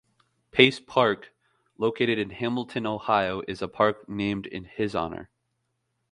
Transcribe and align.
Pace 0.49 0.79
Park, 0.79 1.31
located 1.77 2.17
in 2.17 2.31
Hamilton, 2.31 2.87
Ohio, 2.87 3.43
is 3.47 3.61
a 3.61 3.67
park 3.67 4.09
named 4.09 4.47
in 4.47 4.63
his 4.63 4.95
honor. 4.95 5.29